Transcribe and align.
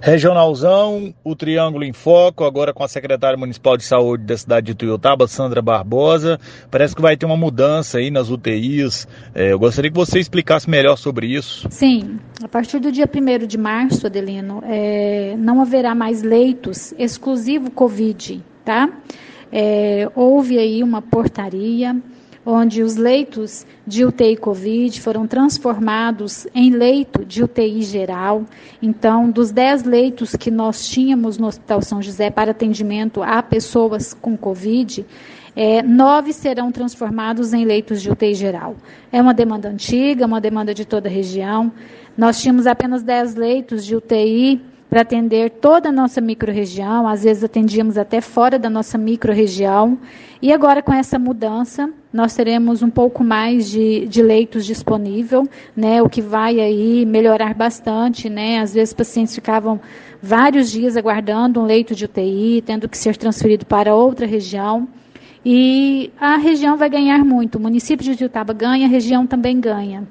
Regionalzão, 0.00 1.12
o 1.24 1.34
Triângulo 1.34 1.84
em 1.84 1.92
Foco, 1.92 2.44
agora 2.44 2.72
com 2.72 2.84
a 2.84 2.88
secretária 2.88 3.36
municipal 3.36 3.76
de 3.76 3.84
saúde 3.84 4.24
da 4.24 4.36
cidade 4.36 4.66
de 4.66 4.74
Tuiutaba, 4.74 5.26
Sandra 5.26 5.60
Barbosa. 5.60 6.38
Parece 6.70 6.94
que 6.94 7.02
vai 7.02 7.16
ter 7.16 7.26
uma 7.26 7.36
mudança 7.36 7.98
aí 7.98 8.10
nas 8.10 8.30
UTIs. 8.30 9.08
É, 9.34 9.52
eu 9.52 9.58
gostaria 9.58 9.90
que 9.90 9.96
você 9.96 10.20
explicasse 10.20 10.70
melhor 10.70 10.96
sobre 10.96 11.26
isso. 11.26 11.66
Sim, 11.70 12.20
a 12.42 12.46
partir 12.46 12.78
do 12.78 12.92
dia 12.92 13.10
1 13.12 13.46
de 13.46 13.58
março, 13.58 14.06
Adelino, 14.06 14.62
é, 14.64 15.34
não 15.36 15.60
haverá 15.60 15.94
mais 15.96 16.22
leitos 16.22 16.94
exclusivo 16.96 17.70
Covid, 17.70 18.40
tá? 18.64 18.88
É, 19.50 20.08
houve 20.14 20.58
aí 20.58 20.82
uma 20.82 21.02
portaria 21.02 21.96
onde 22.50 22.82
os 22.82 22.96
leitos 22.96 23.66
de 23.86 24.06
UTI 24.06 24.34
Covid 24.34 25.02
foram 25.02 25.26
transformados 25.26 26.46
em 26.54 26.70
leito 26.70 27.22
de 27.22 27.44
UTI 27.44 27.82
geral. 27.82 28.44
Então, 28.80 29.30
dos 29.30 29.50
10 29.50 29.82
leitos 29.82 30.34
que 30.34 30.50
nós 30.50 30.88
tínhamos 30.88 31.36
no 31.36 31.46
Hospital 31.46 31.82
São 31.82 32.00
José 32.00 32.30
para 32.30 32.52
atendimento 32.52 33.22
a 33.22 33.42
pessoas 33.42 34.14
com 34.14 34.34
Covid, 34.34 35.04
é, 35.54 35.82
nove 35.82 36.32
serão 36.32 36.72
transformados 36.72 37.52
em 37.52 37.66
leitos 37.66 38.00
de 38.00 38.10
UTI 38.10 38.34
geral. 38.34 38.76
É 39.12 39.20
uma 39.20 39.34
demanda 39.34 39.68
antiga, 39.68 40.24
uma 40.24 40.40
demanda 40.40 40.72
de 40.72 40.86
toda 40.86 41.06
a 41.06 41.12
região. 41.12 41.70
Nós 42.16 42.40
tínhamos 42.40 42.66
apenas 42.66 43.02
10 43.02 43.34
leitos 43.34 43.84
de 43.84 43.94
UTI 43.94 44.58
para 44.88 45.02
atender 45.02 45.50
toda 45.50 45.90
a 45.90 45.92
nossa 45.92 46.20
microrregião, 46.20 47.06
às 47.06 47.22
vezes 47.22 47.44
atendíamos 47.44 47.98
até 47.98 48.20
fora 48.20 48.58
da 48.58 48.70
nossa 48.70 48.96
microrregião. 48.96 49.98
E 50.40 50.52
agora, 50.52 50.82
com 50.82 50.92
essa 50.92 51.18
mudança, 51.18 51.90
nós 52.12 52.34
teremos 52.34 52.82
um 52.82 52.88
pouco 52.88 53.22
mais 53.22 53.68
de, 53.68 54.06
de 54.06 54.22
leitos 54.22 54.64
disponível, 54.64 55.46
né, 55.76 56.00
o 56.00 56.08
que 56.08 56.22
vai 56.22 56.60
aí 56.60 57.04
melhorar 57.04 57.54
bastante. 57.54 58.30
Né? 58.30 58.60
Às 58.60 58.72
vezes, 58.72 58.94
pacientes 58.94 59.34
ficavam 59.34 59.80
vários 60.22 60.70
dias 60.70 60.96
aguardando 60.96 61.60
um 61.60 61.64
leito 61.64 61.94
de 61.94 62.06
UTI, 62.06 62.62
tendo 62.64 62.88
que 62.88 62.96
ser 62.96 63.16
transferido 63.16 63.66
para 63.66 63.94
outra 63.94 64.26
região. 64.26 64.88
E 65.44 66.10
a 66.20 66.36
região 66.36 66.76
vai 66.76 66.88
ganhar 66.88 67.24
muito. 67.24 67.56
O 67.56 67.60
município 67.60 68.04
de 68.04 68.18
Jutaba 68.18 68.52
ganha, 68.52 68.86
a 68.86 68.90
região 68.90 69.26
também 69.26 69.60
ganha. 69.60 70.06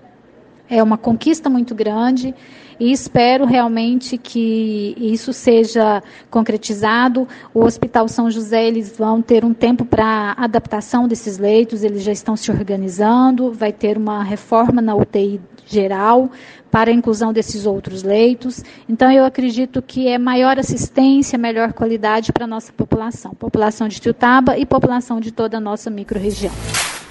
É 0.70 0.84
uma 0.84 0.98
conquista 0.98 1.50
muito 1.50 1.74
grande 1.74 2.34
e 2.80 2.92
espero 2.92 3.46
realmente 3.46 4.18
que 4.18 4.96
isso 5.00 5.34
seja 5.34 6.04
concretizado. 6.30 7.28
O 7.54 7.64
Hospital 7.64 8.08
São 8.08 8.30
José, 8.30 8.68
eles 8.68 8.96
vão 8.96 9.22
ter 9.22 9.44
um 9.44 9.54
tempo 9.54 9.86
para 9.86 10.36
adaptação 10.38 11.08
desses 11.08 11.38
leitos, 11.38 11.84
eles 11.84 12.04
já 12.04 12.12
estão 12.12 12.36
se 12.36 12.52
organizando, 12.52 13.52
vai 13.52 13.72
ter 13.72 13.98
uma 13.98 14.24
reforma 14.24 14.82
na 14.82 14.96
UTI 14.96 15.40
geral 15.66 16.32
para 16.72 16.92
a 16.92 16.94
inclusão 16.94 17.34
desses 17.34 17.66
outros 17.66 18.04
leitos. 18.04 18.64
Então, 18.88 19.12
eu 19.12 19.26
acredito 19.26 19.82
que 19.82 20.08
é 20.08 20.18
maior 20.18 20.60
assistência, 20.60 21.38
melhor 21.38 21.74
qualidade 21.74 22.32
para 22.32 22.46
a 22.46 22.48
nossa 22.48 22.72
população, 22.72 23.34
população 23.34 23.88
de 23.88 24.00
Tiutaba 24.00 24.58
e 24.58 24.66
população 24.66 25.20
de 25.20 25.32
toda 25.32 25.58
a 25.58 25.62
nossa 25.62 25.90
microrregião. 25.90 26.54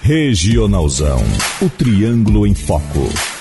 Regionalzão, 0.00 1.18
o 1.60 1.68
triângulo 1.68 2.46
em 2.46 2.54
foco. 2.54 3.35